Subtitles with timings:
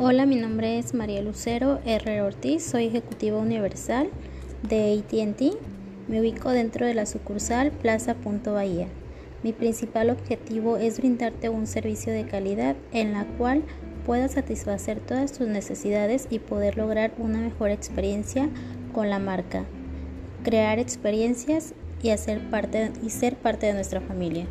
[0.00, 2.22] Hola, mi nombre es María Lucero R.
[2.22, 4.08] Ortiz, soy ejecutiva universal
[4.62, 5.58] de ATT.
[6.06, 8.86] Me ubico dentro de la sucursal Plaza Punto Bahía.
[9.42, 13.64] Mi principal objetivo es brindarte un servicio de calidad en la cual
[14.06, 18.48] puedas satisfacer todas tus necesidades y poder lograr una mejor experiencia
[18.92, 19.64] con la marca,
[20.44, 21.74] crear experiencias
[22.04, 24.46] y, hacer parte, y ser parte de nuestra familia.